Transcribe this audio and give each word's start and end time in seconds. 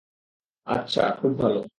আচ্ছা, 0.67 1.03
খুব 1.19 1.33
ভালো। 1.41 1.61